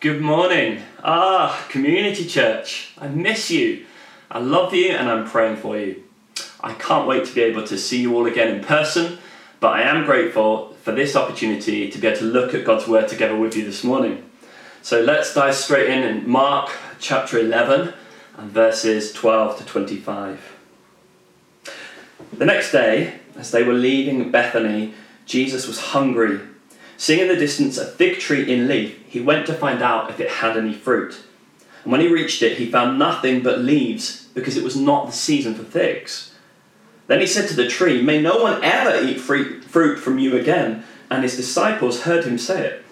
Good 0.00 0.20
morning. 0.20 0.84
Ah, 1.02 1.66
Community 1.68 2.24
Church. 2.24 2.92
I 2.98 3.08
miss 3.08 3.50
you. 3.50 3.84
I 4.30 4.38
love 4.38 4.72
you 4.72 4.90
and 4.90 5.10
I'm 5.10 5.28
praying 5.28 5.56
for 5.56 5.76
you. 5.76 6.04
I 6.60 6.74
can't 6.74 7.08
wait 7.08 7.24
to 7.26 7.34
be 7.34 7.40
able 7.40 7.66
to 7.66 7.76
see 7.76 8.02
you 8.02 8.14
all 8.14 8.26
again 8.26 8.54
in 8.54 8.62
person, 8.62 9.18
but 9.58 9.72
I 9.72 9.82
am 9.82 10.04
grateful 10.04 10.72
for 10.84 10.92
this 10.92 11.16
opportunity 11.16 11.90
to 11.90 11.98
be 11.98 12.06
able 12.06 12.18
to 12.20 12.26
look 12.26 12.54
at 12.54 12.64
God's 12.64 12.86
Word 12.86 13.08
together 13.08 13.34
with 13.34 13.56
you 13.56 13.64
this 13.64 13.82
morning. 13.82 14.22
So 14.82 15.00
let's 15.00 15.34
dive 15.34 15.56
straight 15.56 15.90
in 15.90 16.04
in 16.04 16.30
Mark 16.30 16.70
chapter 17.00 17.36
11 17.36 17.92
and 18.36 18.52
verses 18.52 19.12
12 19.12 19.58
to 19.58 19.64
25. 19.66 20.58
The 22.34 22.46
next 22.46 22.70
day, 22.70 23.14
as 23.34 23.50
they 23.50 23.64
were 23.64 23.74
leaving 23.74 24.30
Bethany, 24.30 24.94
Jesus 25.26 25.66
was 25.66 25.80
hungry. 25.80 26.38
Seeing 26.98 27.20
in 27.20 27.28
the 27.28 27.36
distance 27.36 27.78
a 27.78 27.86
fig 27.86 28.18
tree 28.18 28.52
in 28.52 28.66
leaf, 28.66 29.00
he 29.06 29.20
went 29.20 29.46
to 29.46 29.54
find 29.54 29.82
out 29.82 30.10
if 30.10 30.18
it 30.18 30.28
had 30.28 30.56
any 30.56 30.74
fruit. 30.74 31.22
And 31.84 31.92
when 31.92 32.00
he 32.00 32.08
reached 32.08 32.42
it, 32.42 32.58
he 32.58 32.68
found 32.68 32.98
nothing 32.98 33.40
but 33.40 33.60
leaves, 33.60 34.26
because 34.34 34.56
it 34.56 34.64
was 34.64 34.76
not 34.76 35.06
the 35.06 35.12
season 35.12 35.54
for 35.54 35.62
figs. 35.62 36.34
Then 37.06 37.20
he 37.20 37.26
said 37.26 37.48
to 37.48 37.54
the 37.54 37.68
tree, 37.68 38.02
May 38.02 38.20
no 38.20 38.42
one 38.42 38.62
ever 38.64 39.00
eat 39.06 39.20
fruit 39.20 39.98
from 40.00 40.18
you 40.18 40.36
again. 40.36 40.84
And 41.08 41.22
his 41.22 41.36
disciples 41.36 42.02
heard 42.02 42.24
him 42.24 42.36
say 42.36 42.66
it. 42.66 42.84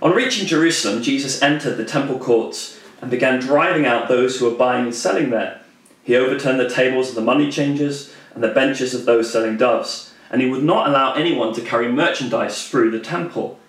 On 0.00 0.14
reaching 0.14 0.46
Jerusalem, 0.46 1.02
Jesus 1.02 1.42
entered 1.42 1.76
the 1.76 1.84
temple 1.84 2.18
courts 2.20 2.80
and 3.00 3.10
began 3.10 3.40
driving 3.40 3.84
out 3.84 4.08
those 4.08 4.38
who 4.38 4.48
were 4.48 4.56
buying 4.56 4.84
and 4.86 4.94
selling 4.94 5.30
there. 5.30 5.60
He 6.04 6.16
overturned 6.16 6.58
the 6.58 6.70
tables 6.70 7.10
of 7.10 7.16
the 7.16 7.20
money 7.20 7.50
changers 7.50 8.14
and 8.32 8.42
the 8.42 8.48
benches 8.48 8.94
of 8.94 9.04
those 9.04 9.30
selling 9.30 9.58
doves 9.58 10.11
and 10.32 10.40
he 10.40 10.48
would 10.48 10.64
not 10.64 10.88
allow 10.88 11.12
anyone 11.12 11.52
to 11.52 11.60
carry 11.60 11.92
merchandise 11.92 12.66
through 12.66 12.90
the 12.90 12.98
temple. 12.98 13.60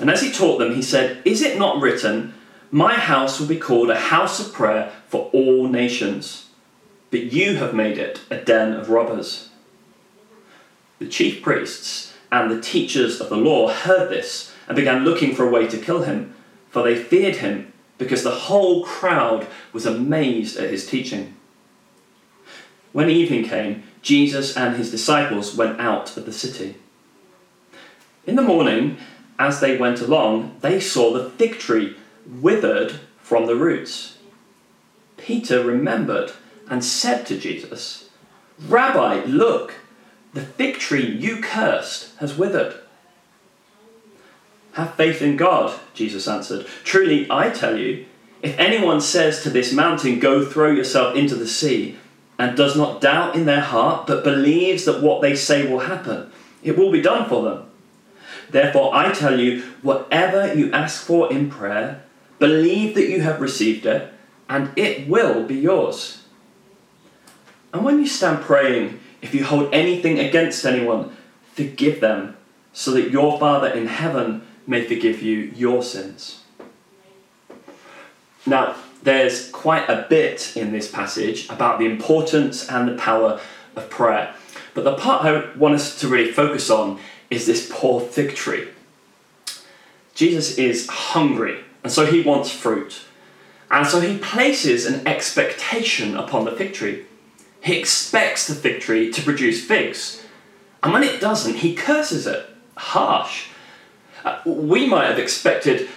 And 0.00 0.10
as 0.10 0.22
he 0.22 0.32
taught 0.32 0.58
them, 0.58 0.74
he 0.74 0.82
said, 0.82 1.20
Is 1.26 1.42
it 1.42 1.58
not 1.58 1.80
written, 1.80 2.34
My 2.70 2.94
house 2.94 3.38
will 3.38 3.46
be 3.46 3.58
called 3.58 3.90
a 3.90 4.00
house 4.00 4.40
of 4.40 4.54
prayer 4.54 4.90
for 5.06 5.30
all 5.32 5.68
nations, 5.68 6.48
but 7.10 7.24
you 7.24 7.56
have 7.56 7.74
made 7.74 7.98
it 7.98 8.22
a 8.30 8.38
den 8.38 8.72
of 8.72 8.88
robbers? 8.88 9.50
The 10.98 11.06
chief 11.06 11.42
priests 11.42 12.14
and 12.32 12.50
the 12.50 12.60
teachers 12.60 13.20
of 13.20 13.28
the 13.28 13.36
law 13.36 13.68
heard 13.68 14.08
this 14.08 14.54
and 14.66 14.74
began 14.74 15.04
looking 15.04 15.34
for 15.34 15.46
a 15.46 15.50
way 15.50 15.68
to 15.68 15.78
kill 15.78 16.02
him, 16.02 16.34
for 16.70 16.82
they 16.82 16.96
feared 16.96 17.36
him 17.36 17.72
because 17.98 18.22
the 18.22 18.30
whole 18.30 18.82
crowd 18.84 19.46
was 19.74 19.84
amazed 19.84 20.56
at 20.56 20.70
his 20.70 20.86
teaching. 20.86 21.36
When 22.92 23.10
evening 23.10 23.44
came, 23.44 23.84
Jesus 24.06 24.56
and 24.56 24.76
his 24.76 24.92
disciples 24.92 25.56
went 25.56 25.80
out 25.80 26.16
of 26.16 26.26
the 26.26 26.32
city. 26.32 26.76
In 28.24 28.36
the 28.36 28.42
morning, 28.42 28.98
as 29.36 29.58
they 29.58 29.76
went 29.76 30.00
along, 30.00 30.58
they 30.60 30.78
saw 30.78 31.12
the 31.12 31.28
fig 31.30 31.58
tree 31.58 31.96
withered 32.24 33.00
from 33.20 33.46
the 33.46 33.56
roots. 33.56 34.16
Peter 35.16 35.64
remembered 35.64 36.30
and 36.70 36.84
said 36.84 37.26
to 37.26 37.36
Jesus, 37.36 38.08
Rabbi, 38.68 39.24
look, 39.24 39.74
the 40.34 40.42
fig 40.42 40.76
tree 40.76 41.04
you 41.04 41.40
cursed 41.40 42.16
has 42.18 42.38
withered. 42.38 42.76
Have 44.74 44.94
faith 44.94 45.20
in 45.20 45.36
God, 45.36 45.80
Jesus 45.94 46.28
answered. 46.28 46.68
Truly, 46.84 47.26
I 47.28 47.50
tell 47.50 47.76
you, 47.76 48.06
if 48.40 48.56
anyone 48.56 49.00
says 49.00 49.42
to 49.42 49.50
this 49.50 49.72
mountain, 49.72 50.20
Go 50.20 50.44
throw 50.44 50.70
yourself 50.70 51.16
into 51.16 51.34
the 51.34 51.48
sea, 51.48 51.98
and 52.38 52.56
does 52.56 52.76
not 52.76 53.00
doubt 53.00 53.34
in 53.34 53.46
their 53.46 53.60
heart, 53.60 54.06
but 54.06 54.24
believes 54.24 54.84
that 54.84 55.02
what 55.02 55.22
they 55.22 55.34
say 55.34 55.66
will 55.66 55.80
happen, 55.80 56.30
it 56.62 56.76
will 56.76 56.92
be 56.92 57.00
done 57.00 57.28
for 57.28 57.42
them. 57.44 57.64
Therefore, 58.50 58.94
I 58.94 59.12
tell 59.12 59.40
you, 59.40 59.62
whatever 59.82 60.54
you 60.54 60.70
ask 60.72 61.04
for 61.04 61.32
in 61.32 61.50
prayer, 61.50 62.02
believe 62.38 62.94
that 62.94 63.08
you 63.08 63.22
have 63.22 63.40
received 63.40 63.86
it, 63.86 64.12
and 64.48 64.70
it 64.76 65.08
will 65.08 65.42
be 65.42 65.56
yours. 65.56 66.22
And 67.72 67.84
when 67.84 67.98
you 67.98 68.06
stand 68.06 68.42
praying, 68.42 69.00
if 69.22 69.34
you 69.34 69.44
hold 69.44 69.74
anything 69.74 70.18
against 70.18 70.64
anyone, 70.64 71.16
forgive 71.54 72.00
them, 72.00 72.36
so 72.72 72.92
that 72.92 73.10
your 73.10 73.38
Father 73.40 73.68
in 73.68 73.86
heaven 73.86 74.46
may 74.66 74.84
forgive 74.84 75.22
you 75.22 75.52
your 75.56 75.82
sins. 75.82 76.42
Now, 78.44 78.76
there's 79.06 79.48
quite 79.52 79.88
a 79.88 80.04
bit 80.10 80.56
in 80.56 80.72
this 80.72 80.90
passage 80.90 81.48
about 81.48 81.78
the 81.78 81.86
importance 81.86 82.68
and 82.68 82.88
the 82.88 82.96
power 82.96 83.40
of 83.76 83.88
prayer. 83.88 84.34
But 84.74 84.82
the 84.82 84.96
part 84.96 85.24
I 85.24 85.56
want 85.56 85.76
us 85.76 86.00
to 86.00 86.08
really 86.08 86.32
focus 86.32 86.70
on 86.70 86.98
is 87.30 87.46
this 87.46 87.70
poor 87.72 88.00
fig 88.00 88.34
tree. 88.34 88.66
Jesus 90.14 90.58
is 90.58 90.88
hungry, 90.88 91.60
and 91.84 91.92
so 91.92 92.04
he 92.04 92.22
wants 92.22 92.50
fruit. 92.50 93.02
And 93.70 93.86
so 93.86 94.00
he 94.00 94.18
places 94.18 94.86
an 94.86 95.06
expectation 95.06 96.16
upon 96.16 96.44
the 96.44 96.52
fig 96.52 96.74
tree. 96.74 97.04
He 97.60 97.78
expects 97.78 98.48
the 98.48 98.56
fig 98.56 98.80
tree 98.80 99.12
to 99.12 99.22
produce 99.22 99.64
figs. 99.64 100.24
And 100.82 100.92
when 100.92 101.04
it 101.04 101.20
doesn't, 101.20 101.58
he 101.58 101.76
curses 101.76 102.26
it. 102.26 102.44
Harsh. 102.76 103.50
Uh, 104.24 104.40
we 104.44 104.88
might 104.88 105.06
have 105.06 105.18
expected 105.18 105.88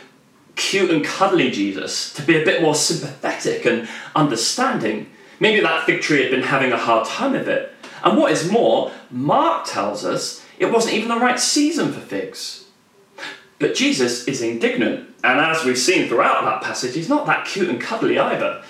cute 0.60 0.92
and 0.92 1.04
cuddly 1.04 1.50
Jesus 1.50 2.14
to 2.14 2.22
be 2.22 2.40
a 2.40 2.46
bit 2.46 2.62
more 2.62 2.76
sympathetic 2.76 3.66
and 3.66 3.90
understanding. 4.16 5.10
Maybe 5.40 5.62
that 5.62 5.86
fig 5.86 6.02
tree 6.02 6.22
had 6.22 6.32
been 6.32 6.44
having 6.44 6.72
a 6.72 6.78
hard 6.78 7.08
time 7.08 7.34
of 7.34 7.48
it. 7.48 7.74
And 8.04 8.18
what 8.18 8.32
is 8.32 8.52
more, 8.52 8.92
Mark 9.10 9.66
tells 9.66 10.06
us 10.06 10.46
it 10.60 10.72
wasn't 10.72 10.96
even 10.96 11.10
the 11.10 11.16
right 11.16 11.40
season 11.40 11.92
for 11.92 12.02
figs. 12.02 12.66
But 13.58 13.76
Jesus 13.76 14.28
is 14.28 14.42
indignant, 14.42 15.10
and 15.24 15.40
as 15.40 15.66
we've 15.66 15.78
seen 15.78 16.08
throughout 16.08 16.44
that 16.46 16.62
passage, 16.62 16.96
he's 16.96 17.10
not 17.10 17.26
that 17.26 17.46
cute 17.46 17.70
and 17.70 17.82
cuddly 17.82 18.18
either. 18.18 18.64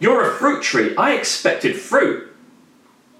You're 0.00 0.32
a 0.32 0.34
fruit 0.36 0.62
tree. 0.62 0.96
I 0.96 1.12
expected 1.14 1.76
fruit. 1.76 2.34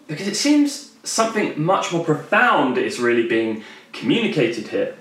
Because 0.08 0.26
it 0.26 0.34
seems 0.34 0.96
something 1.04 1.62
much 1.62 1.92
more 1.92 2.04
profound 2.04 2.76
is 2.78 2.98
really 2.98 3.28
being 3.28 3.62
communicated 3.92 4.68
here. 4.68 4.96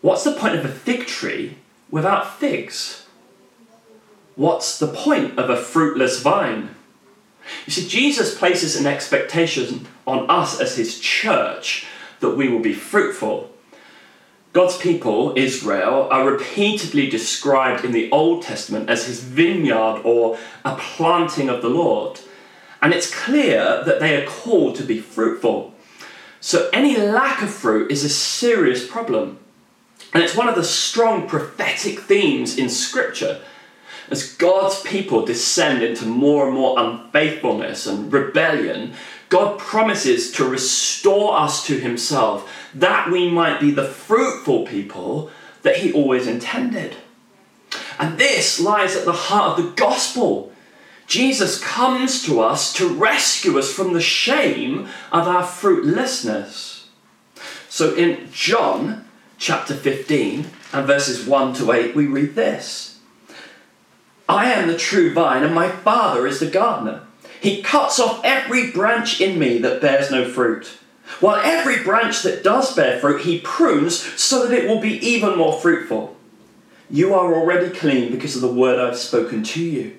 What's 0.00 0.24
the 0.24 0.32
point 0.32 0.56
of 0.56 0.64
a 0.64 0.68
fig 0.68 1.06
tree 1.06 1.58
without 1.90 2.38
figs? 2.38 3.06
What's 4.34 4.78
the 4.78 4.88
point 4.88 5.38
of 5.38 5.50
a 5.50 5.56
fruitless 5.56 6.20
vine? 6.20 6.70
You 7.66 7.72
see, 7.72 7.86
Jesus 7.86 8.36
places 8.36 8.76
an 8.76 8.86
expectation 8.86 9.86
on 10.06 10.30
us 10.30 10.60
as 10.60 10.76
his 10.76 10.98
church 10.98 11.86
that 12.20 12.36
we 12.36 12.48
will 12.48 12.60
be 12.60 12.72
fruitful. 12.72 13.50
God's 14.52 14.76
people, 14.78 15.34
Israel, 15.36 16.08
are 16.10 16.28
repeatedly 16.28 17.08
described 17.08 17.84
in 17.84 17.92
the 17.92 18.10
Old 18.10 18.42
Testament 18.42 18.90
as 18.90 19.06
his 19.06 19.20
vineyard 19.20 20.00
or 20.04 20.38
a 20.64 20.74
planting 20.76 21.48
of 21.48 21.62
the 21.62 21.68
Lord. 21.68 22.20
And 22.82 22.92
it's 22.92 23.14
clear 23.14 23.84
that 23.84 24.00
they 24.00 24.20
are 24.20 24.26
called 24.26 24.74
to 24.76 24.82
be 24.82 24.98
fruitful. 24.98 25.74
So 26.40 26.68
any 26.72 26.96
lack 26.96 27.42
of 27.42 27.50
fruit 27.50 27.92
is 27.92 28.02
a 28.02 28.08
serious 28.08 28.86
problem. 28.86 29.38
And 30.12 30.22
it's 30.22 30.36
one 30.36 30.48
of 30.48 30.56
the 30.56 30.64
strong 30.64 31.28
prophetic 31.28 32.00
themes 32.00 32.58
in 32.58 32.68
Scripture. 32.68 33.40
As 34.10 34.34
God's 34.34 34.80
people 34.82 35.24
descend 35.24 35.82
into 35.82 36.04
more 36.04 36.46
and 36.46 36.56
more 36.56 36.78
unfaithfulness 36.78 37.86
and 37.86 38.12
rebellion, 38.12 38.94
God 39.28 39.60
promises 39.60 40.32
to 40.32 40.44
restore 40.44 41.38
us 41.38 41.64
to 41.66 41.78
Himself 41.78 42.52
that 42.74 43.10
we 43.10 43.30
might 43.30 43.60
be 43.60 43.70
the 43.70 43.86
fruitful 43.86 44.66
people 44.66 45.30
that 45.62 45.76
He 45.76 45.92
always 45.92 46.26
intended. 46.26 46.96
And 48.00 48.18
this 48.18 48.58
lies 48.58 48.96
at 48.96 49.04
the 49.04 49.12
heart 49.12 49.58
of 49.58 49.64
the 49.64 49.70
gospel. 49.72 50.52
Jesus 51.06 51.62
comes 51.62 52.24
to 52.24 52.40
us 52.40 52.72
to 52.74 52.88
rescue 52.88 53.58
us 53.58 53.72
from 53.72 53.92
the 53.92 54.00
shame 54.00 54.88
of 55.12 55.28
our 55.28 55.44
fruitlessness. 55.44 56.88
So 57.68 57.94
in 57.94 58.28
John 58.32 59.04
chapter 59.40 59.74
15 59.74 60.46
and 60.72 60.86
verses 60.86 61.26
1 61.26 61.54
to 61.54 61.72
8, 61.72 61.96
we 61.96 62.06
read 62.06 62.36
this 62.36 62.98
I 64.28 64.52
am 64.52 64.68
the 64.68 64.76
true 64.76 65.12
vine, 65.12 65.42
and 65.42 65.52
my 65.52 65.68
Father 65.68 66.26
is 66.26 66.38
the 66.38 66.46
gardener. 66.46 67.00
He 67.40 67.62
cuts 67.62 67.98
off 67.98 68.20
every 68.22 68.70
branch 68.70 69.20
in 69.20 69.38
me 69.38 69.58
that 69.58 69.80
bears 69.80 70.10
no 70.10 70.28
fruit, 70.28 70.78
while 71.18 71.40
every 71.42 71.82
branch 71.82 72.22
that 72.22 72.44
does 72.44 72.76
bear 72.76 73.00
fruit, 73.00 73.22
he 73.22 73.40
prunes 73.40 73.98
so 74.20 74.46
that 74.46 74.56
it 74.56 74.68
will 74.68 74.80
be 74.80 75.04
even 75.04 75.38
more 75.38 75.58
fruitful. 75.58 76.16
You 76.90 77.14
are 77.14 77.34
already 77.34 77.74
clean 77.74 78.12
because 78.12 78.36
of 78.36 78.42
the 78.42 78.52
word 78.52 78.78
I've 78.78 78.98
spoken 78.98 79.42
to 79.42 79.62
you. 79.64 79.96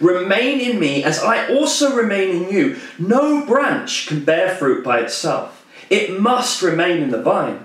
Remain 0.00 0.60
in 0.60 0.78
me 0.78 1.04
as 1.04 1.22
I 1.22 1.48
also 1.48 1.94
remain 1.94 2.42
in 2.44 2.52
you. 2.52 2.76
No 2.98 3.46
branch 3.46 4.08
can 4.08 4.24
bear 4.24 4.54
fruit 4.54 4.84
by 4.84 5.00
itself, 5.00 5.64
it 5.88 6.20
must 6.20 6.60
remain 6.60 7.02
in 7.02 7.10
the 7.10 7.22
vine. 7.22 7.64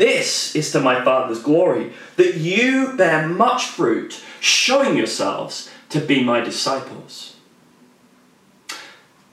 This 0.00 0.56
is 0.56 0.72
to 0.72 0.80
my 0.80 1.04
Father's 1.04 1.42
glory, 1.42 1.92
that 2.16 2.36
you 2.36 2.94
bear 2.96 3.28
much 3.28 3.66
fruit, 3.66 4.22
showing 4.40 4.96
yourselves 4.96 5.68
to 5.90 6.00
be 6.00 6.24
my 6.24 6.40
disciples. 6.40 7.36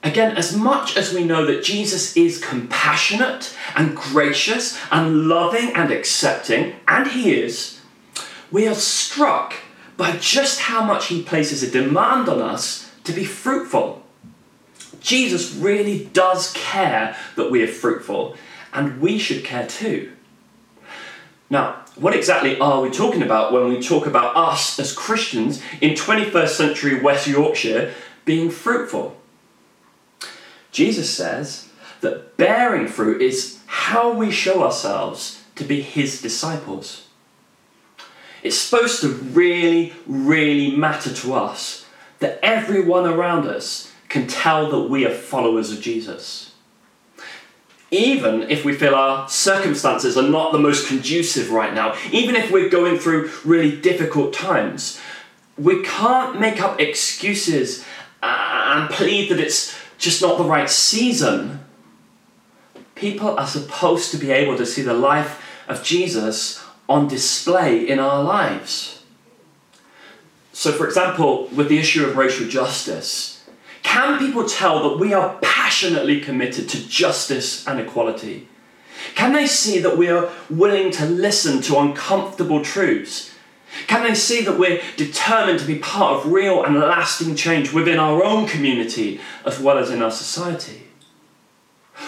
Again, 0.02 0.36
as 0.36 0.54
much 0.54 0.94
as 0.94 1.14
we 1.14 1.24
know 1.24 1.46
that 1.46 1.64
Jesus 1.64 2.14
is 2.18 2.44
compassionate 2.44 3.56
and 3.76 3.96
gracious 3.96 4.78
and 4.92 5.26
loving 5.26 5.74
and 5.74 5.90
accepting, 5.90 6.74
and 6.86 7.12
he 7.12 7.32
is, 7.40 7.80
we 8.50 8.68
are 8.68 8.74
struck 8.74 9.54
by 9.96 10.18
just 10.18 10.60
how 10.60 10.84
much 10.84 11.06
he 11.06 11.22
places 11.22 11.62
a 11.62 11.70
demand 11.70 12.28
on 12.28 12.42
us 12.42 12.90
to 13.04 13.14
be 13.14 13.24
fruitful. 13.24 14.02
Jesus 15.00 15.54
really 15.54 16.10
does 16.12 16.52
care 16.52 17.16
that 17.36 17.50
we 17.50 17.62
are 17.62 17.66
fruitful, 17.66 18.36
and 18.74 19.00
we 19.00 19.18
should 19.18 19.42
care 19.46 19.66
too. 19.66 20.12
Now, 21.50 21.84
what 21.96 22.14
exactly 22.14 22.58
are 22.60 22.80
we 22.80 22.90
talking 22.90 23.22
about 23.22 23.52
when 23.52 23.68
we 23.68 23.82
talk 23.82 24.06
about 24.06 24.36
us 24.36 24.78
as 24.78 24.92
Christians 24.92 25.62
in 25.80 25.94
21st 25.94 26.48
century 26.48 27.00
West 27.00 27.26
Yorkshire 27.26 27.94
being 28.24 28.50
fruitful? 28.50 29.16
Jesus 30.70 31.08
says 31.10 31.68
that 32.02 32.36
bearing 32.36 32.86
fruit 32.86 33.22
is 33.22 33.60
how 33.66 34.12
we 34.12 34.30
show 34.30 34.62
ourselves 34.62 35.42
to 35.56 35.64
be 35.64 35.80
his 35.80 36.20
disciples. 36.20 37.08
It's 38.42 38.56
supposed 38.56 39.00
to 39.00 39.08
really, 39.08 39.94
really 40.06 40.76
matter 40.76 41.12
to 41.12 41.34
us 41.34 41.86
that 42.20 42.38
everyone 42.42 43.06
around 43.06 43.46
us 43.46 43.92
can 44.08 44.26
tell 44.26 44.70
that 44.70 44.88
we 44.88 45.04
are 45.06 45.14
followers 45.14 45.72
of 45.72 45.80
Jesus. 45.80 46.52
Even 47.90 48.42
if 48.50 48.64
we 48.64 48.74
feel 48.74 48.94
our 48.94 49.28
circumstances 49.28 50.16
are 50.16 50.28
not 50.28 50.52
the 50.52 50.58
most 50.58 50.88
conducive 50.88 51.50
right 51.50 51.72
now, 51.72 51.96
even 52.12 52.36
if 52.36 52.50
we're 52.50 52.68
going 52.68 52.98
through 52.98 53.30
really 53.44 53.74
difficult 53.80 54.32
times, 54.34 55.00
we 55.56 55.82
can't 55.82 56.38
make 56.38 56.60
up 56.60 56.80
excuses 56.80 57.84
and 58.22 58.90
plead 58.90 59.30
that 59.30 59.40
it's 59.40 59.76
just 59.96 60.20
not 60.20 60.38
the 60.38 60.44
right 60.44 60.68
season. 60.68 61.60
People 62.94 63.38
are 63.38 63.46
supposed 63.46 64.10
to 64.10 64.18
be 64.18 64.30
able 64.30 64.56
to 64.56 64.66
see 64.66 64.82
the 64.82 64.94
life 64.94 65.42
of 65.66 65.82
Jesus 65.82 66.64
on 66.88 67.08
display 67.08 67.88
in 67.88 67.98
our 67.98 68.22
lives. 68.22 69.02
So, 70.52 70.72
for 70.72 70.86
example, 70.86 71.46
with 71.48 71.68
the 71.68 71.78
issue 71.78 72.04
of 72.04 72.16
racial 72.16 72.48
justice, 72.48 73.37
can 73.88 74.18
people 74.18 74.44
tell 74.46 74.88
that 74.88 74.98
we 74.98 75.12
are 75.14 75.38
passionately 75.40 76.20
committed 76.20 76.68
to 76.68 76.88
justice 76.88 77.66
and 77.66 77.80
equality? 77.80 78.48
Can 79.14 79.32
they 79.32 79.46
see 79.46 79.78
that 79.80 79.96
we 79.96 80.08
are 80.08 80.30
willing 80.50 80.90
to 80.92 81.06
listen 81.06 81.62
to 81.62 81.78
uncomfortable 81.78 82.62
truths 82.62 83.34
can 83.86 84.02
they 84.02 84.14
see 84.14 84.42
that 84.42 84.58
we're 84.58 84.80
determined 84.96 85.58
to 85.60 85.66
be 85.66 85.78
part 85.78 86.16
of 86.16 86.32
real 86.32 86.64
and 86.64 86.78
lasting 86.78 87.36
change 87.36 87.72
within 87.72 87.98
our 87.98 88.24
own 88.24 88.46
community 88.46 89.20
as 89.44 89.60
well 89.60 89.78
as 89.78 89.90
in 89.90 90.02
our 90.02 90.10
society? 90.10 90.84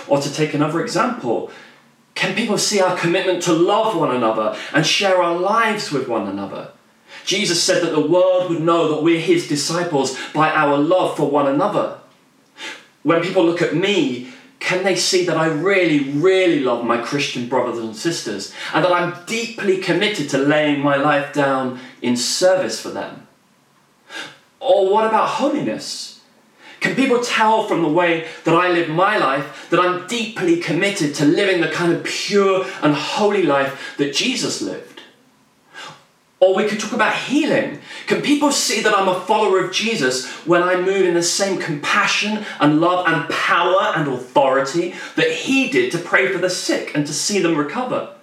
Or 0.09 0.21
to 0.21 0.33
take 0.33 0.55
another 0.55 0.81
example, 0.81 1.51
can 2.15 2.35
people 2.35 2.59
see 2.59 2.81
our 2.81 2.97
commitment 2.97 3.43
to 3.45 3.53
love 3.53 3.97
one 3.97 4.15
another 4.15 4.57
and 4.73 4.87
share 4.87 5.23
our 5.23 5.37
lives 5.39 5.93
with 5.93 6.09
one 6.09 6.27
another? 6.27 6.73
Jesus 7.25 7.63
said 7.63 7.83
that 7.83 7.93
the 7.93 8.07
world 8.07 8.51
would 8.51 8.61
know 8.61 8.89
that 8.89 9.03
we're 9.03 9.21
his 9.21 9.49
disciples 9.49 10.19
by 10.35 10.51
our 10.51 10.77
love 10.77 11.17
for 11.17 11.31
one 11.31 11.47
another. 11.47 11.99
When 13.03 13.23
people 13.23 13.45
look 13.45 13.63
at 13.63 13.75
me, 13.75 14.33
can 14.59 14.85
they 14.85 14.95
see 14.95 15.25
that 15.25 15.37
I 15.37 15.47
really, 15.47 16.11
really 16.11 16.61
love 16.61 16.85
my 16.85 16.99
Christian 16.99 17.49
brothers 17.49 17.79
and 17.79 17.97
sisters 17.97 18.53
and 18.75 18.85
that 18.85 18.93
I'm 18.93 19.25
deeply 19.25 19.79
committed 19.79 20.29
to 20.31 20.39
laying 20.39 20.81
my 20.81 20.97
life 20.97 21.33
down 21.33 21.81
in 22.03 22.17
service 22.17 22.81
for 22.81 22.91
them? 22.91 23.27
Or 24.61 24.93
what 24.93 25.07
about 25.07 25.29
holiness? 25.29 26.21
Can 26.81 26.95
people 26.95 27.21
tell 27.21 27.67
from 27.67 27.83
the 27.83 27.89
way 27.89 28.27
that 28.45 28.55
I 28.55 28.71
live 28.71 28.89
my 28.89 29.19
life 29.19 29.69
that 29.71 29.81
I'm 29.81 30.07
deeply 30.07 30.61
committed 30.61 31.15
to 31.17 31.25
living 31.25 31.61
the 31.61 31.71
kind 31.71 31.93
of 31.93 32.05
pure 32.05 32.65
and 32.83 32.95
holy 32.95 33.43
life 33.43 33.95
that 33.99 34.15
Jesus 34.15 34.63
lived? 34.63 34.90
Or 36.41 36.55
we 36.55 36.67
could 36.67 36.81
talk 36.81 36.93
about 36.93 37.15
healing. 37.15 37.81
Can 38.07 38.23
people 38.23 38.51
see 38.51 38.81
that 38.83 38.97
I'm 38.97 39.09
a 39.09 39.21
follower 39.21 39.63
of 39.63 39.73
Jesus 39.73 40.27
when 40.47 40.63
I 40.63 40.81
move 40.81 41.07
in 41.07 41.13
the 41.13 41.23
same 41.23 41.61
compassion 41.61 42.47
and 42.59 42.81
love 42.81 43.07
and 43.07 43.29
power 43.29 43.93
and 43.95 44.09
authority 44.09 44.95
that 45.17 45.31
He 45.31 45.69
did 45.69 45.93
to 45.93 45.99
pray 45.99 46.33
for 46.33 46.39
the 46.39 46.49
sick 46.49 46.93
and 46.95 47.07
to 47.07 47.13
see 47.13 47.41
them 47.41 47.57
recover? 47.57 48.17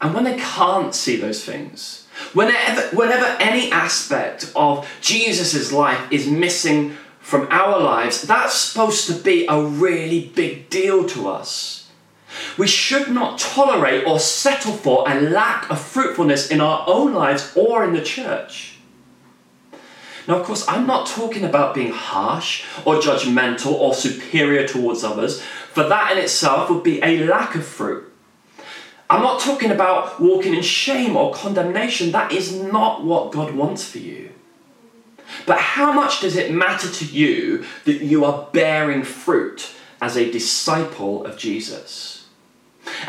And 0.00 0.14
when 0.14 0.24
they 0.24 0.36
can't 0.36 0.94
see 0.94 1.16
those 1.16 1.44
things, 1.44 2.06
whenever, 2.32 2.94
whenever 2.94 3.24
any 3.40 3.72
aspect 3.72 4.52
of 4.54 4.88
Jesus' 5.00 5.72
life 5.72 6.12
is 6.12 6.28
missing 6.28 6.96
from 7.18 7.48
our 7.50 7.80
lives, 7.80 8.22
that's 8.22 8.54
supposed 8.54 9.06
to 9.06 9.14
be 9.14 9.46
a 9.48 9.60
really 9.60 10.30
big 10.34 10.70
deal 10.70 11.06
to 11.08 11.28
us. 11.28 11.87
We 12.56 12.66
should 12.66 13.10
not 13.10 13.38
tolerate 13.38 14.06
or 14.06 14.18
settle 14.18 14.72
for 14.72 15.08
a 15.08 15.20
lack 15.20 15.70
of 15.70 15.80
fruitfulness 15.80 16.50
in 16.50 16.60
our 16.60 16.84
own 16.86 17.14
lives 17.14 17.52
or 17.56 17.84
in 17.84 17.94
the 17.94 18.02
church. 18.02 18.78
Now, 20.26 20.36
of 20.36 20.44
course, 20.44 20.68
I'm 20.68 20.86
not 20.86 21.06
talking 21.06 21.44
about 21.44 21.74
being 21.74 21.90
harsh 21.90 22.64
or 22.84 22.96
judgmental 22.96 23.72
or 23.72 23.94
superior 23.94 24.68
towards 24.68 25.02
others, 25.02 25.40
for 25.72 25.88
that 25.88 26.12
in 26.12 26.18
itself 26.18 26.68
would 26.68 26.82
be 26.82 27.02
a 27.02 27.24
lack 27.24 27.54
of 27.54 27.64
fruit. 27.64 28.04
I'm 29.08 29.22
not 29.22 29.40
talking 29.40 29.70
about 29.70 30.20
walking 30.20 30.54
in 30.54 30.60
shame 30.62 31.16
or 31.16 31.32
condemnation. 31.32 32.12
That 32.12 32.30
is 32.30 32.52
not 32.52 33.02
what 33.02 33.32
God 33.32 33.54
wants 33.54 33.88
for 33.90 33.98
you. 33.98 34.32
But 35.46 35.58
how 35.58 35.92
much 35.92 36.20
does 36.20 36.36
it 36.36 36.52
matter 36.52 36.90
to 36.90 37.04
you 37.06 37.64
that 37.84 38.02
you 38.02 38.26
are 38.26 38.48
bearing 38.52 39.02
fruit 39.04 39.70
as 40.00 40.16
a 40.16 40.30
disciple 40.30 41.24
of 41.24 41.38
Jesus? 41.38 42.17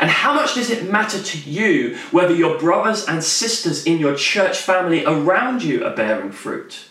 And 0.00 0.08
how 0.08 0.32
much 0.32 0.54
does 0.54 0.70
it 0.70 0.90
matter 0.90 1.22
to 1.22 1.38
you 1.38 1.96
whether 2.10 2.34
your 2.34 2.58
brothers 2.58 3.04
and 3.04 3.22
sisters 3.22 3.84
in 3.84 3.98
your 3.98 4.16
church 4.16 4.58
family 4.58 5.04
around 5.04 5.62
you 5.62 5.84
are 5.84 5.94
bearing 5.94 6.32
fruit? 6.32 6.86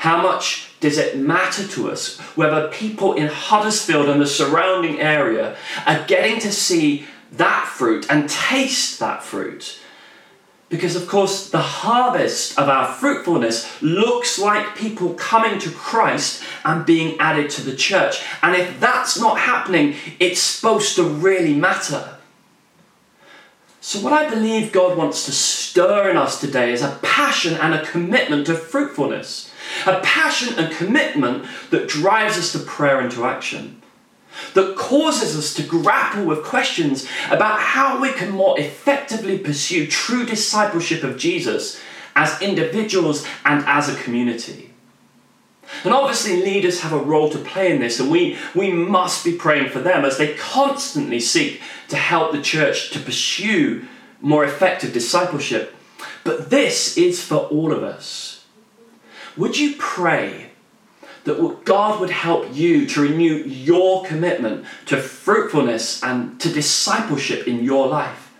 How 0.00 0.22
much 0.22 0.70
does 0.80 0.98
it 0.98 1.16
matter 1.16 1.66
to 1.68 1.90
us 1.90 2.18
whether 2.36 2.68
people 2.68 3.14
in 3.14 3.28
Huddersfield 3.28 4.08
and 4.08 4.20
the 4.20 4.26
surrounding 4.26 5.00
area 5.00 5.56
are 5.86 6.04
getting 6.06 6.38
to 6.40 6.52
see 6.52 7.06
that 7.32 7.66
fruit 7.66 8.06
and 8.10 8.28
taste 8.28 9.00
that 9.00 9.22
fruit 9.22 9.78
because, 10.72 10.96
of 10.96 11.06
course, 11.06 11.50
the 11.50 11.58
harvest 11.58 12.58
of 12.58 12.66
our 12.66 12.90
fruitfulness 12.94 13.82
looks 13.82 14.38
like 14.38 14.74
people 14.74 15.12
coming 15.12 15.58
to 15.58 15.70
Christ 15.70 16.42
and 16.64 16.86
being 16.86 17.20
added 17.20 17.50
to 17.50 17.62
the 17.62 17.76
church. 17.76 18.24
And 18.42 18.56
if 18.56 18.80
that's 18.80 19.20
not 19.20 19.38
happening, 19.38 19.96
it's 20.18 20.40
supposed 20.40 20.96
to 20.96 21.04
really 21.04 21.52
matter. 21.52 22.16
So, 23.82 24.00
what 24.00 24.14
I 24.14 24.30
believe 24.30 24.72
God 24.72 24.96
wants 24.96 25.26
to 25.26 25.32
stir 25.32 26.08
in 26.08 26.16
us 26.16 26.40
today 26.40 26.72
is 26.72 26.80
a 26.80 26.98
passion 27.02 27.52
and 27.52 27.74
a 27.74 27.84
commitment 27.84 28.46
to 28.46 28.54
fruitfulness. 28.54 29.52
A 29.86 30.00
passion 30.00 30.58
and 30.58 30.74
commitment 30.74 31.44
that 31.68 31.86
drives 31.86 32.38
us 32.38 32.50
to 32.52 32.60
prayer 32.60 32.98
and 32.98 33.12
to 33.12 33.26
action 33.26 33.82
that 34.54 34.76
causes 34.76 35.36
us 35.36 35.54
to 35.54 35.62
grapple 35.62 36.24
with 36.24 36.44
questions 36.44 37.06
about 37.30 37.60
how 37.60 38.00
we 38.00 38.12
can 38.12 38.30
more 38.30 38.58
effectively 38.58 39.38
pursue 39.38 39.86
true 39.86 40.24
discipleship 40.24 41.02
of 41.02 41.18
Jesus 41.18 41.80
as 42.14 42.40
individuals 42.42 43.26
and 43.44 43.64
as 43.66 43.88
a 43.88 44.02
community. 44.02 44.70
And 45.84 45.94
obviously, 45.94 46.42
leaders 46.42 46.80
have 46.80 46.92
a 46.92 46.98
role 46.98 47.30
to 47.30 47.38
play 47.38 47.72
in 47.72 47.80
this, 47.80 47.98
and 47.98 48.10
we, 48.10 48.36
we 48.54 48.70
must 48.70 49.24
be 49.24 49.32
praying 49.32 49.70
for 49.70 49.78
them 49.78 50.04
as 50.04 50.18
they 50.18 50.34
constantly 50.34 51.18
seek 51.18 51.62
to 51.88 51.96
help 51.96 52.32
the 52.32 52.42
church 52.42 52.90
to 52.90 53.00
pursue 53.00 53.86
more 54.20 54.44
effective 54.44 54.92
discipleship. 54.92 55.74
But 56.24 56.50
this 56.50 56.96
is 56.96 57.24
for 57.24 57.36
all 57.36 57.72
of 57.72 57.82
us. 57.82 58.44
Would 59.36 59.58
you 59.58 59.74
pray 59.78 60.51
that 61.24 61.64
God 61.64 62.00
would 62.00 62.10
help 62.10 62.54
you 62.54 62.86
to 62.86 63.02
renew 63.02 63.36
your 63.44 64.04
commitment 64.04 64.64
to 64.86 64.96
fruitfulness 64.96 66.02
and 66.02 66.40
to 66.40 66.52
discipleship 66.52 67.46
in 67.46 67.64
your 67.64 67.86
life? 67.88 68.32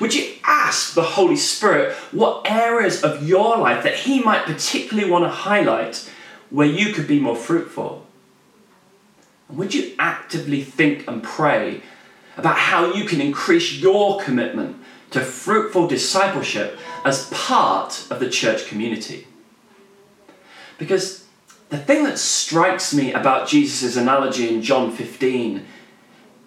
Would 0.00 0.14
you 0.14 0.34
ask 0.44 0.94
the 0.94 1.02
Holy 1.02 1.36
Spirit 1.36 1.94
what 2.12 2.50
areas 2.50 3.02
of 3.02 3.28
your 3.28 3.58
life 3.58 3.82
that 3.82 3.94
He 3.94 4.22
might 4.22 4.44
particularly 4.44 5.10
want 5.10 5.24
to 5.24 5.30
highlight 5.30 6.10
where 6.50 6.66
you 6.66 6.92
could 6.92 7.06
be 7.06 7.20
more 7.20 7.36
fruitful? 7.36 8.06
And 9.48 9.58
would 9.58 9.74
you 9.74 9.94
actively 9.98 10.62
think 10.62 11.06
and 11.06 11.22
pray 11.22 11.82
about 12.36 12.56
how 12.56 12.92
you 12.92 13.04
can 13.04 13.20
increase 13.20 13.74
your 13.74 14.20
commitment 14.20 14.76
to 15.10 15.20
fruitful 15.20 15.86
discipleship 15.86 16.78
as 17.04 17.30
part 17.30 18.06
of 18.10 18.20
the 18.20 18.28
church 18.28 18.66
community. 18.66 19.26
Because 20.78 21.25
the 21.68 21.78
thing 21.78 22.04
that 22.04 22.18
strikes 22.18 22.94
me 22.94 23.12
about 23.12 23.48
Jesus' 23.48 23.96
analogy 23.96 24.48
in 24.48 24.62
John 24.62 24.92
15 24.92 25.66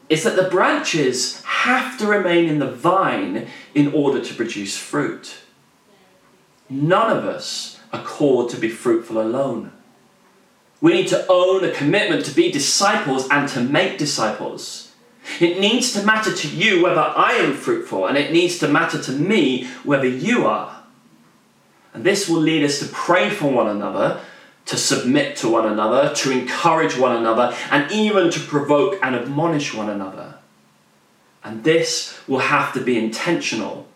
is 0.07 0.23
that 0.23 0.35
the 0.35 0.49
branches 0.49 1.43
have 1.43 1.97
to 1.99 2.07
remain 2.07 2.49
in 2.49 2.59
the 2.59 2.71
vine 2.71 3.47
in 3.75 3.93
order 3.93 4.23
to 4.23 4.33
produce 4.33 4.77
fruit. 4.77 5.35
None 6.69 7.15
of 7.15 7.25
us 7.25 7.79
are 7.91 8.03
called 8.03 8.49
to 8.51 8.57
be 8.57 8.69
fruitful 8.69 9.21
alone. 9.21 9.71
We 10.81 10.93
need 10.93 11.07
to 11.09 11.25
own 11.27 11.63
a 11.63 11.71
commitment 11.71 12.25
to 12.25 12.31
be 12.33 12.51
disciples 12.51 13.27
and 13.29 13.49
to 13.49 13.61
make 13.61 13.97
disciples. 13.97 14.93
It 15.39 15.59
needs 15.59 15.91
to 15.93 16.03
matter 16.03 16.33
to 16.33 16.47
you 16.47 16.81
whether 16.81 17.01
I 17.01 17.33
am 17.33 17.53
fruitful, 17.53 18.07
and 18.07 18.17
it 18.17 18.31
needs 18.31 18.57
to 18.59 18.67
matter 18.67 19.01
to 19.01 19.11
me 19.11 19.65
whether 19.83 20.07
you 20.07 20.45
are. 20.45 20.83
And 21.93 22.03
this 22.03 22.29
will 22.29 22.39
lead 22.39 22.63
us 22.63 22.79
to 22.79 22.85
pray 22.85 23.29
for 23.29 23.51
one 23.51 23.67
another, 23.67 24.21
to 24.69 24.77
submit 24.77 25.35
to 25.37 25.49
one 25.49 25.67
another, 25.67 26.13
to 26.15 26.31
encourage 26.31 26.97
one 26.97 27.15
another, 27.15 27.55
and 27.69 27.91
even 27.91 28.31
to 28.31 28.39
provoke 28.39 28.97
and 29.03 29.15
admonish 29.15 29.73
one 29.73 29.89
another. 29.89 30.35
And 31.43 31.63
this 31.63 32.19
will 32.27 32.39
have 32.39 32.73
to 32.73 32.81
be 32.81 32.97
intentional 32.97 33.89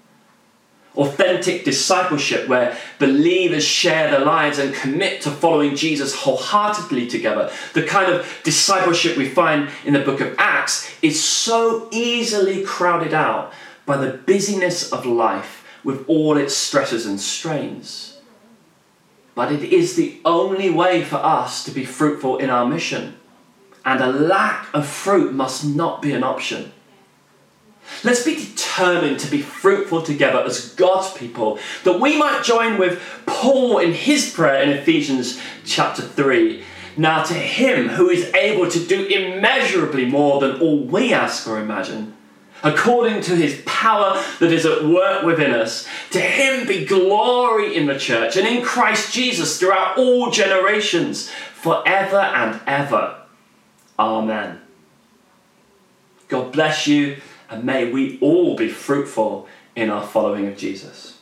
Authentic 0.96 1.66
discipleship, 1.66 2.48
where 2.48 2.78
believers 3.00 3.64
share 3.64 4.12
their 4.12 4.24
lives 4.24 4.60
and 4.60 4.76
commit 4.76 5.22
to 5.22 5.32
following 5.32 5.76
Jesus 5.76 6.14
wholeheartedly 6.14 7.08
together. 7.08 7.52
The 7.74 7.84
kind 7.84 8.12
of 8.12 8.42
discipleship 8.44 9.18
we 9.18 9.28
find 9.28 9.72
in 9.86 9.94
the 9.94 10.02
book 10.02 10.22
of 10.22 10.36
Acts 10.38 10.94
is 11.02 11.24
so 11.24 11.90
easily 11.92 12.64
crowded 12.64 13.14
out 13.14 13.54
by 13.88 13.98
the 13.98 14.14
busyness 14.14 14.92
of 14.92 15.08
life 15.08 15.66
with 15.84 16.08
all 16.08 16.38
its 16.38 16.56
stresses 16.56 17.08
and 17.08 17.20
strains. 17.20 18.13
But 19.36 19.52
it 19.52 19.64
is 19.64 19.96
the 19.96 20.20
only 20.24 20.70
way 20.70 21.04
for 21.04 21.18
us 21.18 21.64
to 21.66 21.72
be 21.72 21.86
fruitful 21.86 22.38
in 22.38 22.50
our 22.50 22.66
mission. 22.66 23.18
And 23.86 24.00
a 24.00 24.08
lack 24.08 24.68
of 24.74 24.88
fruit 24.88 25.34
must 25.34 25.66
not 25.66 26.02
be 26.02 26.14
an 26.14 26.24
option. 26.24 26.72
Let's 28.04 28.24
be 28.24 28.36
determined 28.36 29.20
to 29.20 29.32
be 29.32 29.42
fruitful 29.42 30.04
together 30.04 30.40
as 30.40 30.74
God's 30.76 31.14
people, 31.18 31.60
that 31.84 32.00
we 32.00 32.18
might 32.18 32.44
join 32.44 32.78
with 32.78 33.02
Paul 33.26 33.80
in 33.80 33.94
his 33.94 34.32
prayer 34.34 34.62
in 34.64 34.70
Ephesians 34.70 35.42
chapter 35.66 36.02
3. 36.02 36.64
Now, 36.96 37.24
to 37.24 37.34
him 37.34 37.90
who 37.90 38.10
is 38.10 38.32
able 38.34 38.70
to 38.70 38.86
do 38.86 39.06
immeasurably 39.06 40.06
more 40.06 40.40
than 40.40 40.62
all 40.62 40.80
we 40.80 41.12
ask 41.12 41.48
or 41.48 41.60
imagine, 41.60 42.14
according 42.64 43.22
to 43.22 43.36
his 43.36 43.62
power 43.66 44.24
that 44.40 44.52
is 44.52 44.66
at 44.66 44.86
work 44.86 45.24
within 45.24 45.52
us, 45.52 45.88
to 46.12 46.20
him 46.20 46.66
be 46.66 46.86
glory 46.86 47.76
in 47.76 47.86
the 47.86 48.00
church 48.00 48.38
and 48.38 48.48
in 48.48 48.64
Christ 48.64 49.14
Jesus 49.14 49.60
throughout 49.60 49.98
all 49.98 50.32
generations, 50.32 51.30
forever 51.30 52.20
and 52.20 52.60
ever. 52.66 53.20
Amen. 54.00 54.62
God 56.30 56.52
bless 56.52 56.88
you 56.88 57.18
and 57.50 57.64
may 57.64 57.92
we 57.92 58.18
all 58.20 58.56
be 58.56 58.70
fruitful 58.70 59.48
in 59.76 59.90
our 59.90 60.06
following 60.06 60.48
of 60.48 60.58
Jesus. 60.58 61.20